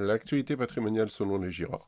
L'actualité 0.00 0.56
patrimoniale 0.56 1.10
selon 1.10 1.38
les 1.38 1.50
GIRA. 1.50 1.84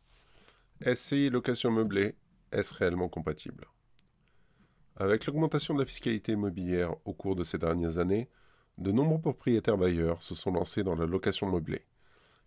SCI 0.84 1.30
location 1.30 1.70
meublée, 1.70 2.16
est-ce 2.50 2.74
réellement 2.74 3.08
compatible 3.08 3.68
Avec 4.96 5.26
l'augmentation 5.26 5.74
de 5.74 5.78
la 5.78 5.86
fiscalité 5.86 6.32
immobilière 6.32 6.96
au 7.04 7.14
cours 7.14 7.36
de 7.36 7.44
ces 7.44 7.56
dernières 7.56 7.98
années, 7.98 8.28
de 8.78 8.90
nombreux 8.90 9.20
propriétaires 9.20 9.78
bailleurs 9.78 10.24
se 10.24 10.34
sont 10.34 10.50
lancés 10.50 10.82
dans 10.82 10.96
la 10.96 11.06
location 11.06 11.48
meublée. 11.48 11.86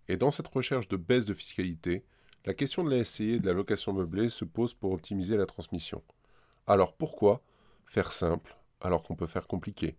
Et 0.09 0.17
dans 0.17 0.31
cette 0.31 0.49
recherche 0.49 0.89
de 0.89 0.97
baisse 0.97 1.23
de 1.23 1.33
fiscalité, 1.33 2.03
la 2.43 2.53
question 2.53 2.83
de 2.83 2.93
la 2.93 3.05
SCI 3.05 3.35
et 3.35 3.39
de 3.39 3.47
la 3.47 3.53
location 3.53 3.93
meublée 3.93 4.27
se 4.27 4.43
pose 4.43 4.73
pour 4.73 4.91
optimiser 4.91 5.37
la 5.37 5.45
transmission. 5.45 6.03
Alors 6.67 6.93
pourquoi 6.93 7.41
faire 7.85 8.11
simple 8.11 8.57
alors 8.81 9.01
qu'on 9.01 9.15
peut 9.15 9.27
faire 9.27 9.47
compliqué? 9.47 9.95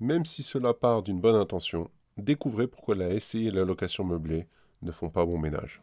Même 0.00 0.26
si 0.26 0.42
cela 0.42 0.74
part 0.74 1.02
d'une 1.02 1.22
bonne 1.22 1.34
intention, 1.34 1.90
découvrez 2.16 2.66
pourquoi 2.66 2.94
la 2.94 3.18
SCI 3.18 3.48
et 3.48 3.50
la 3.50 3.64
location 3.64 4.04
meublée 4.04 4.46
ne 4.82 4.90
font 4.90 5.10
pas 5.10 5.24
bon 5.24 5.38
ménage. 5.38 5.82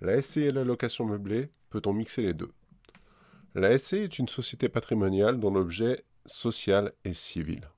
La 0.00 0.20
SCI 0.20 0.40
et 0.40 0.50
la 0.50 0.64
location 0.64 1.04
meublée, 1.04 1.50
peut-on 1.70 1.92
mixer 1.92 2.22
les 2.22 2.34
deux? 2.34 2.50
La 3.54 3.76
SCI 3.76 3.96
est 3.96 4.18
une 4.18 4.28
société 4.28 4.68
patrimoniale 4.68 5.38
dont 5.38 5.52
l'objet 5.52 6.04
social 6.26 6.92
est 7.04 7.14
civil. 7.14 7.68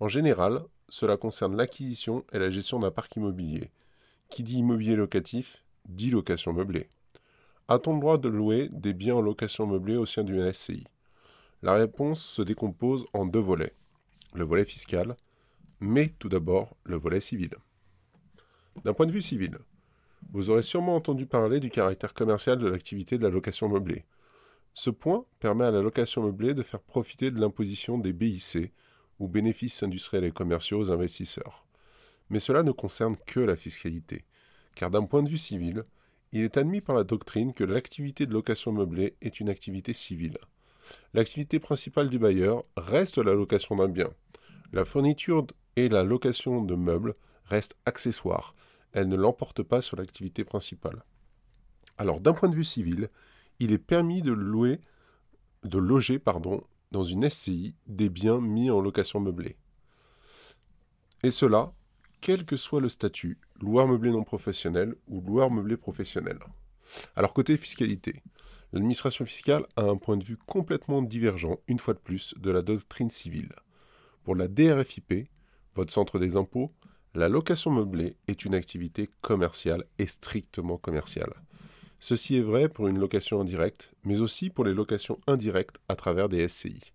En 0.00 0.08
général, 0.08 0.62
cela 0.88 1.16
concerne 1.16 1.56
l'acquisition 1.56 2.24
et 2.32 2.38
la 2.38 2.50
gestion 2.50 2.78
d'un 2.78 2.90
parc 2.90 3.16
immobilier. 3.16 3.70
Qui 4.30 4.42
dit 4.42 4.58
immobilier 4.58 4.96
locatif 4.96 5.64
dit 5.88 6.10
location 6.10 6.52
meublée. 6.52 6.88
A-t-on 7.68 7.94
le 7.94 8.00
droit 8.00 8.18
de 8.18 8.28
louer 8.28 8.68
des 8.72 8.92
biens 8.92 9.16
en 9.16 9.20
location 9.20 9.66
meublée 9.66 9.96
au 9.96 10.06
sein 10.06 10.22
d'une 10.22 10.52
SCI 10.52 10.84
La 11.62 11.74
réponse 11.74 12.22
se 12.22 12.42
décompose 12.42 13.06
en 13.12 13.26
deux 13.26 13.40
volets. 13.40 13.74
Le 14.34 14.44
volet 14.44 14.64
fiscal 14.64 15.16
mais 15.80 16.14
tout 16.18 16.28
d'abord 16.28 16.76
le 16.84 16.96
volet 16.96 17.20
civil. 17.20 17.50
D'un 18.84 18.92
point 18.92 19.06
de 19.06 19.12
vue 19.12 19.22
civil, 19.22 19.58
vous 20.32 20.50
aurez 20.50 20.62
sûrement 20.62 20.96
entendu 20.96 21.26
parler 21.26 21.60
du 21.60 21.70
caractère 21.70 22.14
commercial 22.14 22.58
de 22.58 22.66
l'activité 22.66 23.18
de 23.18 23.22
la 23.22 23.30
location 23.30 23.68
meublée. 23.68 24.04
Ce 24.72 24.90
point 24.90 25.24
permet 25.38 25.64
à 25.64 25.70
la 25.70 25.82
location 25.82 26.22
meublée 26.22 26.54
de 26.54 26.62
faire 26.62 26.80
profiter 26.80 27.30
de 27.30 27.40
l'imposition 27.40 27.98
des 27.98 28.12
BIC, 28.12 28.72
ou 29.18 29.28
bénéfices 29.28 29.82
industriels 29.82 30.24
et 30.24 30.32
commerciaux 30.32 30.80
aux 30.80 30.90
investisseurs. 30.90 31.66
Mais 32.30 32.40
cela 32.40 32.62
ne 32.62 32.72
concerne 32.72 33.16
que 33.26 33.40
la 33.40 33.56
fiscalité, 33.56 34.24
car 34.74 34.90
d'un 34.90 35.04
point 35.04 35.22
de 35.22 35.28
vue 35.28 35.38
civil, 35.38 35.84
il 36.32 36.42
est 36.42 36.56
admis 36.56 36.80
par 36.80 36.96
la 36.96 37.04
doctrine 37.04 37.52
que 37.52 37.62
l'activité 37.62 38.26
de 38.26 38.32
location 38.32 38.72
meublée 38.72 39.14
est 39.22 39.38
une 39.38 39.48
activité 39.48 39.92
civile. 39.92 40.38
L'activité 41.12 41.60
principale 41.60 42.10
du 42.10 42.18
bailleur 42.18 42.64
reste 42.76 43.18
la 43.18 43.34
location 43.34 43.76
d'un 43.76 43.88
bien. 43.88 44.10
La 44.72 44.84
fourniture 44.84 45.46
et 45.76 45.88
la 45.88 46.04
location 46.04 46.62
de 46.62 46.74
meubles 46.74 47.14
reste 47.44 47.76
accessoire. 47.84 48.54
Elle 48.92 49.08
ne 49.08 49.16
l'emporte 49.16 49.62
pas 49.62 49.80
sur 49.80 49.96
l'activité 49.96 50.44
principale. 50.44 51.04
Alors 51.98 52.20
d'un 52.20 52.32
point 52.32 52.48
de 52.48 52.54
vue 52.54 52.64
civil, 52.64 53.10
il 53.60 53.72
est 53.72 53.78
permis 53.78 54.22
de 54.22 54.32
louer, 54.32 54.80
de 55.62 55.78
loger 55.78 56.18
pardon, 56.18 56.64
dans 56.90 57.04
une 57.04 57.28
SCI 57.28 57.74
des 57.86 58.08
biens 58.08 58.40
mis 58.40 58.70
en 58.70 58.80
location 58.80 59.20
meublée. 59.20 59.56
Et 61.22 61.30
cela, 61.30 61.72
quel 62.20 62.44
que 62.44 62.56
soit 62.56 62.80
le 62.80 62.88
statut, 62.88 63.38
loueur 63.60 63.88
meublé 63.88 64.10
non 64.10 64.24
professionnel 64.24 64.94
ou 65.08 65.20
loueur 65.20 65.50
meublé 65.50 65.76
professionnel. 65.76 66.38
Alors 67.16 67.34
côté 67.34 67.56
fiscalité, 67.56 68.22
l'administration 68.72 69.24
fiscale 69.24 69.66
a 69.76 69.82
un 69.82 69.96
point 69.96 70.16
de 70.16 70.24
vue 70.24 70.36
complètement 70.36 71.02
divergent, 71.02 71.58
une 71.66 71.78
fois 71.78 71.94
de 71.94 71.98
plus, 71.98 72.34
de 72.38 72.50
la 72.50 72.62
doctrine 72.62 73.10
civile. 73.10 73.52
Pour 74.22 74.36
la 74.36 74.48
DRFIP, 74.48 75.28
votre 75.74 75.92
centre 75.92 76.18
des 76.18 76.36
impôts, 76.36 76.72
la 77.14 77.28
location 77.28 77.70
meublée 77.70 78.16
est 78.28 78.44
une 78.44 78.54
activité 78.54 79.08
commerciale 79.20 79.84
et 79.98 80.06
strictement 80.06 80.76
commerciale. 80.76 81.32
Ceci 82.00 82.36
est 82.36 82.42
vrai 82.42 82.68
pour 82.68 82.88
une 82.88 82.98
location 82.98 83.40
indirecte, 83.40 83.90
mais 84.04 84.20
aussi 84.20 84.50
pour 84.50 84.64
les 84.64 84.74
locations 84.74 85.18
indirectes 85.26 85.78
à 85.88 85.96
travers 85.96 86.28
des 86.28 86.48
SCI. 86.48 86.92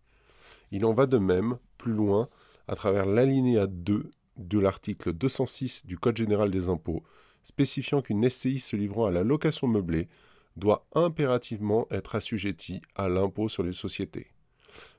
Il 0.72 0.86
en 0.86 0.94
va 0.94 1.08
de 1.08 1.18
même, 1.18 1.58
plus 1.78 1.94
loin, 1.94 2.30
à 2.68 2.76
travers 2.76 3.06
l'alinéa 3.06 3.66
2 3.66 4.12
de 4.38 4.60
l'article 4.60 5.14
206 5.14 5.86
du 5.86 5.98
Code 5.98 6.18
général 6.18 6.52
des 6.52 6.70
impôts, 6.70 7.04
spécifiant 7.44 8.02
qu'une 8.02 8.30
SCI 8.30 8.60
se 8.60 8.76
livrant 8.76 9.06
à 9.06 9.12
la 9.12 9.24
location 9.24 9.68
meublée 9.68 10.08
doit 10.56 10.86
impérativement 10.94 11.88
être 11.90 12.16
assujettie 12.16 12.82
à 12.96 13.08
l'impôt 13.08 13.50
sur 13.50 13.64
les 13.64 13.74
sociétés. 13.74 14.28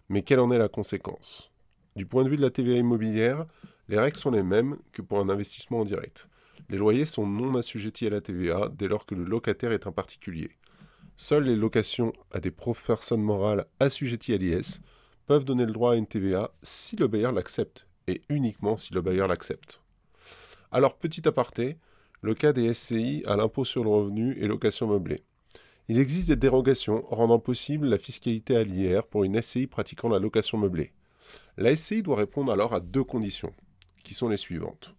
Mais 0.08 0.22
quelle 0.22 0.40
en 0.40 0.50
est 0.50 0.58
la 0.58 0.68
conséquence? 0.68 1.50
Du 1.96 2.06
point 2.06 2.24
de 2.24 2.28
vue 2.28 2.36
de 2.36 2.42
la 2.42 2.50
TVA 2.50 2.78
immobilière, 2.78 3.46
les 3.90 3.98
règles 3.98 4.16
sont 4.16 4.30
les 4.30 4.44
mêmes 4.44 4.76
que 4.92 5.02
pour 5.02 5.18
un 5.18 5.28
investissement 5.28 5.80
en 5.80 5.84
direct. 5.84 6.28
Les 6.68 6.78
loyers 6.78 7.06
sont 7.06 7.26
non 7.26 7.56
assujettis 7.56 8.06
à 8.06 8.10
la 8.10 8.20
TVA 8.20 8.68
dès 8.72 8.86
lors 8.86 9.04
que 9.04 9.16
le 9.16 9.24
locataire 9.24 9.72
est 9.72 9.88
un 9.88 9.90
particulier. 9.90 10.52
Seules 11.16 11.42
les 11.42 11.56
locations 11.56 12.12
à 12.30 12.38
des 12.38 12.52
personnes 12.52 13.20
morales 13.20 13.66
assujetties 13.80 14.32
à 14.32 14.36
l'IS 14.36 14.80
peuvent 15.26 15.44
donner 15.44 15.66
le 15.66 15.72
droit 15.72 15.94
à 15.94 15.96
une 15.96 16.06
TVA 16.06 16.52
si 16.62 16.94
le 16.94 17.08
bailleur 17.08 17.32
l'accepte, 17.32 17.88
et 18.06 18.22
uniquement 18.28 18.76
si 18.76 18.94
le 18.94 19.00
bailleur 19.00 19.26
l'accepte. 19.26 19.80
Alors, 20.70 20.96
petit 20.96 21.26
aparté, 21.26 21.76
le 22.22 22.34
cas 22.34 22.52
des 22.52 22.72
SCI 22.72 23.24
à 23.26 23.34
l'impôt 23.34 23.64
sur 23.64 23.82
le 23.82 23.90
revenu 23.90 24.38
et 24.38 24.46
location 24.46 24.86
meublée. 24.86 25.24
Il 25.88 25.98
existe 25.98 26.28
des 26.28 26.36
dérogations 26.36 27.04
rendant 27.10 27.40
possible 27.40 27.88
la 27.88 27.98
fiscalité 27.98 28.54
à 28.54 28.62
l'IR 28.62 29.08
pour 29.08 29.24
une 29.24 29.42
SCI 29.42 29.66
pratiquant 29.66 30.08
la 30.08 30.20
location 30.20 30.58
meublée. 30.58 30.92
La 31.56 31.74
SCI 31.74 32.04
doit 32.04 32.16
répondre 32.16 32.52
alors 32.52 32.72
à 32.72 32.78
deux 32.78 33.02
conditions 33.02 33.52
qui 34.02 34.14
sont 34.14 34.28
les 34.28 34.36
suivantes. 34.36 34.94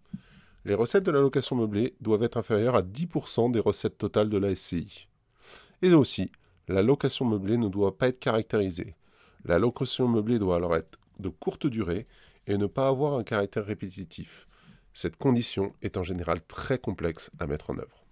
Les 0.64 0.74
recettes 0.74 1.04
de 1.04 1.10
la 1.10 1.20
location 1.20 1.56
meublée 1.56 1.94
doivent 2.00 2.22
être 2.22 2.36
inférieures 2.36 2.76
à 2.76 2.82
10% 2.82 3.50
des 3.50 3.60
recettes 3.60 3.98
totales 3.98 4.28
de 4.30 4.38
la 4.38 4.54
SCI. 4.54 5.08
Et 5.82 5.92
aussi, 5.92 6.30
la 6.68 6.82
location 6.82 7.24
meublée 7.24 7.56
ne 7.56 7.68
doit 7.68 7.98
pas 7.98 8.08
être 8.08 8.20
caractérisée. 8.20 8.94
La 9.44 9.58
location 9.58 10.06
meublée 10.06 10.38
doit 10.38 10.56
alors 10.56 10.76
être 10.76 10.98
de 11.18 11.28
courte 11.28 11.66
durée 11.66 12.06
et 12.46 12.56
ne 12.56 12.66
pas 12.66 12.88
avoir 12.88 13.14
un 13.14 13.24
caractère 13.24 13.66
répétitif. 13.66 14.46
Cette 14.94 15.16
condition 15.16 15.74
est 15.82 15.96
en 15.96 16.02
général 16.02 16.40
très 16.46 16.78
complexe 16.78 17.30
à 17.38 17.46
mettre 17.46 17.70
en 17.70 17.78
œuvre. 17.78 18.04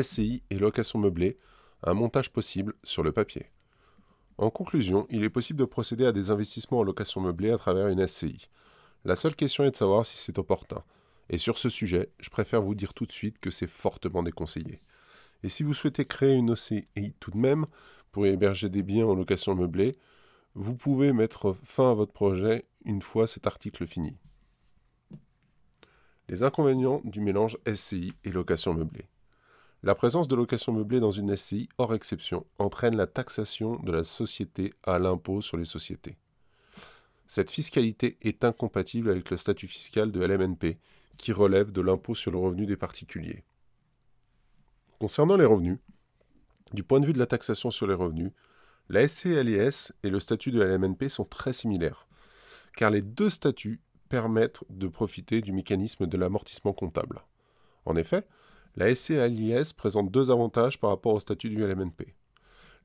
SCI 0.00 0.42
et 0.50 0.58
location 0.58 0.98
meublée, 0.98 1.38
un 1.82 1.94
montage 1.94 2.30
possible 2.30 2.74
sur 2.84 3.02
le 3.02 3.10
papier. 3.10 3.46
En 4.38 4.50
conclusion, 4.50 5.06
il 5.10 5.24
est 5.24 5.30
possible 5.30 5.58
de 5.58 5.64
procéder 5.64 6.06
à 6.06 6.12
des 6.12 6.30
investissements 6.30 6.78
en 6.78 6.82
location 6.84 7.20
meublée 7.20 7.50
à 7.50 7.58
travers 7.58 7.88
une 7.88 8.06
SCI. 8.06 8.48
La 9.04 9.16
seule 9.16 9.34
question 9.34 9.64
est 9.64 9.70
de 9.70 9.76
savoir 9.76 10.04
si 10.04 10.16
c'est 10.18 10.38
opportun. 10.38 10.82
Et 11.30 11.38
sur 11.38 11.58
ce 11.58 11.68
sujet, 11.68 12.10
je 12.18 12.28
préfère 12.28 12.60
vous 12.60 12.74
dire 12.74 12.92
tout 12.92 13.06
de 13.06 13.12
suite 13.12 13.38
que 13.38 13.50
c'est 13.50 13.66
fortement 13.66 14.22
déconseillé. 14.22 14.82
Et 15.42 15.48
si 15.48 15.62
vous 15.62 15.74
souhaitez 15.74 16.04
créer 16.04 16.34
une 16.34 16.50
OCI 16.50 17.14
tout 17.18 17.30
de 17.30 17.38
même 17.38 17.66
pour 18.12 18.26
héberger 18.26 18.68
des 18.68 18.82
biens 18.82 19.06
en 19.06 19.14
location 19.14 19.54
meublée, 19.54 19.96
vous 20.54 20.74
pouvez 20.74 21.12
mettre 21.12 21.52
fin 21.52 21.92
à 21.92 21.94
votre 21.94 22.12
projet 22.12 22.66
une 22.84 23.00
fois 23.00 23.26
cet 23.26 23.46
article 23.46 23.86
fini. 23.86 24.18
Les 26.28 26.42
inconvénients 26.42 27.00
du 27.04 27.20
mélange 27.20 27.58
SCI 27.72 28.12
et 28.24 28.32
location 28.32 28.74
meublée. 28.74 29.08
La 29.82 29.94
présence 29.94 30.28
de 30.28 30.36
location 30.36 30.72
meublée 30.72 31.00
dans 31.00 31.10
une 31.10 31.34
SCI, 31.34 31.68
hors 31.78 31.94
exception, 31.94 32.44
entraîne 32.58 32.96
la 32.96 33.06
taxation 33.06 33.76
de 33.76 33.92
la 33.92 34.04
société 34.04 34.74
à 34.82 34.98
l'impôt 34.98 35.40
sur 35.40 35.56
les 35.56 35.64
sociétés. 35.64 36.18
Cette 37.32 37.52
fiscalité 37.52 38.18
est 38.22 38.42
incompatible 38.42 39.08
avec 39.08 39.30
le 39.30 39.36
statut 39.36 39.68
fiscal 39.68 40.10
de 40.10 40.20
LMNP, 40.20 40.80
qui 41.16 41.30
relève 41.30 41.70
de 41.70 41.80
l'impôt 41.80 42.16
sur 42.16 42.32
le 42.32 42.38
revenu 42.38 42.66
des 42.66 42.76
particuliers. 42.76 43.44
Concernant 44.98 45.36
les 45.36 45.44
revenus, 45.44 45.78
du 46.72 46.82
point 46.82 46.98
de 46.98 47.06
vue 47.06 47.12
de 47.12 47.20
la 47.20 47.28
taxation 47.28 47.70
sur 47.70 47.86
les 47.86 47.94
revenus, 47.94 48.32
la 48.88 49.06
SCLIS 49.06 49.92
et 50.02 50.10
le 50.10 50.18
statut 50.18 50.50
de 50.50 50.60
LMNP 50.60 51.08
sont 51.08 51.24
très 51.24 51.52
similaires, 51.52 52.08
car 52.76 52.90
les 52.90 53.00
deux 53.00 53.30
statuts 53.30 53.80
permettent 54.08 54.64
de 54.68 54.88
profiter 54.88 55.40
du 55.40 55.52
mécanisme 55.52 56.08
de 56.08 56.16
l'amortissement 56.16 56.72
comptable. 56.72 57.22
En 57.84 57.94
effet, 57.94 58.26
la 58.74 58.92
SCLIS 58.92 59.72
présente 59.76 60.10
deux 60.10 60.32
avantages 60.32 60.80
par 60.80 60.90
rapport 60.90 61.14
au 61.14 61.20
statut 61.20 61.48
du 61.48 61.64
LMNP 61.64 62.12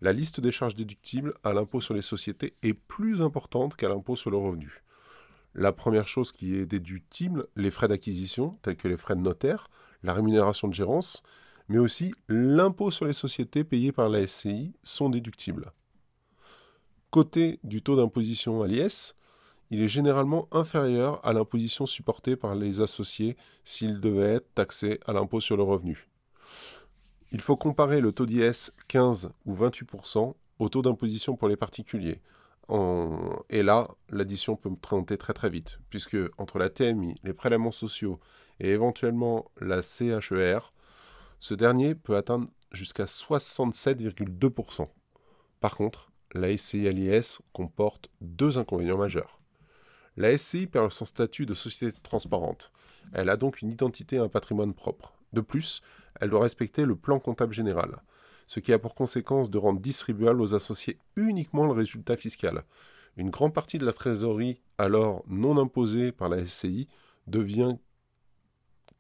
la 0.02 0.14
liste 0.14 0.40
des 0.42 0.52
charges 0.52 0.76
déductibles 0.76 1.34
à 1.44 1.54
l'impôt 1.54 1.82
sur 1.82 1.94
les 1.94 2.02
sociétés 2.02 2.56
est 2.64 2.74
plus 2.74 3.22
importante 3.22 3.76
qu'à 3.76 3.90
l'impôt 3.90 4.16
sur 4.16 4.32
le 4.32 4.38
revenu. 4.38 4.84
La 5.54 5.72
première 5.72 6.08
chose 6.08 6.32
qui 6.32 6.56
est 6.56 6.66
déductible, 6.66 7.48
les 7.56 7.72
frais 7.72 7.88
d'acquisition, 7.88 8.58
tels 8.62 8.76
que 8.76 8.90
les 8.90 8.98
frais 8.98 9.16
de 9.16 9.22
notaire, 9.22 9.70
la 10.04 10.14
rémunération 10.14 10.68
de 10.68 10.74
gérance, 10.74 11.24
mais 11.70 11.78
aussi 11.78 12.14
l'impôt 12.28 12.92
sur 12.92 13.06
les 13.06 13.14
sociétés 13.14 13.64
payé 13.64 13.92
par 13.92 14.10
la 14.10 14.28
SCI 14.28 14.74
sont 14.84 15.10
déductibles. 15.10 15.72
Côté 17.10 17.60
du 17.64 17.82
taux 17.82 17.96
d'imposition 17.96 18.62
à 18.62 18.68
l'IS, 18.68 19.16
il 19.72 19.82
est 19.82 19.88
généralement 19.88 20.48
inférieur 20.52 21.26
à 21.26 21.34
l'imposition 21.34 21.86
supportée 21.86 22.36
par 22.36 22.54
les 22.56 22.82
associés 22.82 23.36
s'ils 23.64 24.00
devaient 24.00 24.36
être 24.36 24.54
taxés 24.54 25.00
à 25.06 25.14
l'impôt 25.14 25.40
sur 25.40 25.58
le 25.58 25.64
revenu. 25.64 26.08
Il 27.36 27.42
faut 27.42 27.58
comparer 27.58 28.00
le 28.00 28.14
taux 28.14 28.26
d'IS 28.26 28.72
15 28.88 29.30
ou 29.46 29.54
28% 29.54 30.36
au 30.58 30.70
taux 30.70 30.82
d'imposition 30.82 31.36
pour 31.36 31.50
les 31.50 31.58
particuliers. 31.58 32.22
Et 33.50 33.62
là, 33.62 33.90
l'addition 34.10 34.56
peut 34.56 34.70
monter 34.90 35.18
très 35.18 35.34
très 35.34 35.50
vite, 35.50 35.78
puisque 35.90 36.16
entre 36.38 36.60
la 36.60 36.70
TMI, 36.70 37.16
les 37.26 37.34
prélèvements 37.34 37.74
sociaux 37.74 38.22
et 38.62 38.70
éventuellement 38.70 39.52
la 39.60 39.82
CHER, 39.82 40.60
ce 41.42 41.54
dernier 41.54 41.94
peut 41.94 42.16
atteindre 42.16 42.48
jusqu'à 42.72 43.04
67,2%. 43.04 44.88
Par 45.60 45.76
contre, 45.76 46.14
la 46.34 46.56
SCI 46.56 46.90
LIS 46.90 47.40
comporte 47.52 48.10
deux 48.22 48.58
inconvénients 48.58 48.98
majeurs. 48.98 49.42
La 50.16 50.38
SCI 50.38 50.68
perd 50.68 50.94
son 50.94 51.04
statut 51.04 51.46
de 51.46 51.54
société 51.54 52.00
transparente. 52.02 52.72
Elle 53.12 53.28
a 53.28 53.36
donc 53.36 53.62
une 53.62 53.72
identité 53.72 54.16
et 54.16 54.20
un 54.20 54.30
patrimoine 54.30 54.74
propre. 54.74 55.12
De 55.34 55.42
plus, 55.42 55.82
elle 56.20 56.30
doit 56.30 56.42
respecter 56.42 56.86
le 56.86 56.96
plan 56.96 57.20
comptable 57.20 57.54
général, 57.54 58.02
ce 58.48 58.60
qui 58.60 58.74
a 58.74 58.80
pour 58.80 58.96
conséquence 58.96 59.50
de 59.50 59.58
rendre 59.58 59.80
distribuable 59.80 60.42
aux 60.42 60.54
associés 60.56 61.00
uniquement 61.16 61.66
le 61.66 61.72
résultat 61.72 62.18
fiscal. 62.18 62.64
Une 63.18 63.30
grande 63.30 63.54
partie 63.54 63.78
de 63.78 63.86
la 63.86 63.94
trésorerie, 63.94 64.62
alors 64.78 65.24
non 65.28 65.58
imposée 65.58 66.12
par 66.12 66.30
la 66.30 66.46
SCI, 66.46 66.88
devient 67.28 67.78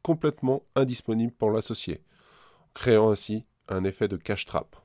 complètement 0.01 0.63
indisponible 0.75 1.33
pour 1.33 1.51
l'associé, 1.51 2.01
créant 2.73 3.09
ainsi 3.09 3.45
un 3.67 3.83
effet 3.83 4.07
de 4.07 4.17
cash 4.17 4.45
trap. 4.45 4.75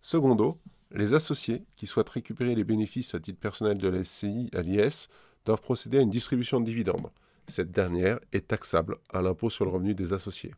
Secondo, 0.00 0.58
les 0.90 1.14
associés 1.14 1.64
qui 1.76 1.86
souhaitent 1.86 2.08
récupérer 2.08 2.54
les 2.54 2.64
bénéfices 2.64 3.14
à 3.14 3.20
titre 3.20 3.40
personnel 3.40 3.78
de 3.78 3.88
la 3.88 4.04
SCI 4.04 4.50
à 4.54 4.62
l'IS 4.62 5.08
doivent 5.44 5.60
procéder 5.60 5.98
à 5.98 6.02
une 6.02 6.10
distribution 6.10 6.60
de 6.60 6.66
dividendes. 6.66 7.10
Cette 7.46 7.70
dernière 7.70 8.18
est 8.32 8.48
taxable 8.48 8.96
à 9.10 9.20
l'impôt 9.20 9.50
sur 9.50 9.64
le 9.64 9.70
revenu 9.70 9.94
des 9.94 10.12
associés. 10.12 10.54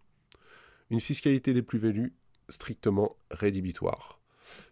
Une 0.90 1.00
fiscalité 1.00 1.52
des 1.52 1.62
plus-values 1.62 2.14
strictement 2.48 3.16
rédhibitoire. 3.30 4.20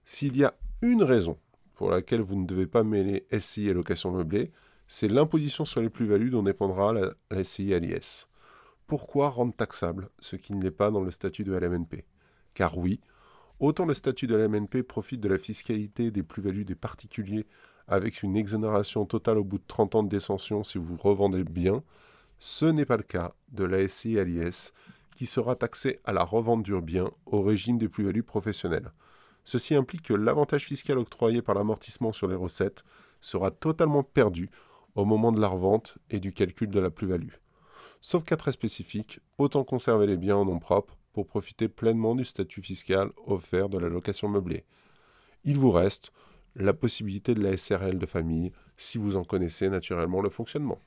S'il 0.04 0.36
y 0.36 0.44
a 0.44 0.54
une 0.82 1.02
raison 1.02 1.38
pour 1.74 1.90
laquelle 1.90 2.20
vous 2.20 2.36
ne 2.36 2.46
devez 2.46 2.66
pas 2.66 2.84
mêler 2.84 3.26
SCI 3.36 3.68
et 3.68 3.74
location 3.74 4.12
meublée, 4.12 4.52
c'est 4.86 5.08
l'imposition 5.08 5.64
sur 5.64 5.80
les 5.80 5.90
plus-values 5.90 6.30
dont 6.30 6.42
dépendra 6.42 6.92
la, 6.92 7.44
SCI 7.44 7.74
à 7.74 7.78
l'IS. 7.78 8.28
Pourquoi 8.86 9.30
rendre 9.30 9.54
taxable 9.54 10.08
ce 10.20 10.36
qui 10.36 10.52
ne 10.52 10.62
l'est 10.62 10.70
pas 10.70 10.90
dans 10.90 11.00
le 11.00 11.10
statut 11.10 11.42
de 11.42 11.52
LMNP 11.52 12.04
Car 12.52 12.78
oui, 12.78 13.00
autant 13.58 13.86
le 13.86 13.94
statut 13.94 14.26
de 14.26 14.36
LMNP 14.36 14.82
profite 14.82 15.20
de 15.20 15.28
la 15.28 15.38
fiscalité 15.38 16.10
des 16.10 16.22
plus-values 16.22 16.64
des 16.64 16.74
particuliers 16.74 17.46
avec 17.88 18.22
une 18.22 18.36
exonération 18.36 19.04
totale 19.04 19.38
au 19.38 19.44
bout 19.44 19.58
de 19.58 19.64
30 19.66 19.94
ans 19.96 20.02
de 20.02 20.08
décension 20.08 20.62
si 20.62 20.78
vous 20.78 20.96
revendez 20.96 21.38
le 21.38 21.44
bien, 21.44 21.82
ce 22.38 22.66
n'est 22.66 22.84
pas 22.84 22.96
le 22.96 23.02
cas 23.02 23.34
de 23.52 23.64
la 23.64 23.88
SCI 23.88 24.18
à 24.18 24.24
l'IS 24.24 24.72
qui 25.14 25.26
sera 25.26 25.56
taxé 25.56 26.00
à 26.04 26.12
la 26.12 26.24
revente 26.24 26.62
du 26.62 26.78
bien 26.80 27.10
au 27.26 27.42
régime 27.42 27.78
des 27.78 27.88
plus-values 27.88 28.22
professionnelles. 28.22 28.92
Ceci 29.44 29.74
implique 29.74 30.02
que 30.02 30.14
l'avantage 30.14 30.64
fiscal 30.64 30.98
octroyé 30.98 31.42
par 31.42 31.54
l'amortissement 31.54 32.12
sur 32.12 32.26
les 32.28 32.34
recettes 32.34 32.84
sera 33.20 33.50
totalement 33.50 34.02
perdu 34.02 34.50
au 34.94 35.04
moment 35.04 35.32
de 35.32 35.40
la 35.40 35.48
revente 35.48 35.98
et 36.10 36.20
du 36.20 36.32
calcul 36.32 36.68
de 36.68 36.80
la 36.80 36.90
plus-value. 36.90 37.34
Sauf 38.00 38.24
cas 38.24 38.36
très 38.36 38.52
spécifique, 38.52 39.20
autant 39.38 39.64
conserver 39.64 40.06
les 40.06 40.16
biens 40.16 40.36
en 40.36 40.44
nom 40.44 40.58
propre 40.58 40.96
pour 41.12 41.26
profiter 41.26 41.68
pleinement 41.68 42.14
du 42.14 42.24
statut 42.24 42.62
fiscal 42.62 43.10
offert 43.26 43.68
de 43.68 43.78
la 43.78 43.88
location 43.88 44.28
meublée. 44.28 44.64
Il 45.44 45.58
vous 45.58 45.70
reste 45.70 46.12
la 46.56 46.74
possibilité 46.74 47.34
de 47.34 47.42
la 47.42 47.56
SRL 47.56 47.98
de 47.98 48.06
famille 48.06 48.52
si 48.76 48.98
vous 48.98 49.16
en 49.16 49.24
connaissez 49.24 49.68
naturellement 49.68 50.20
le 50.20 50.30
fonctionnement. 50.30 50.78